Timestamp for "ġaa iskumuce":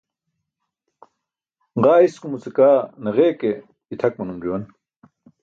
1.83-2.49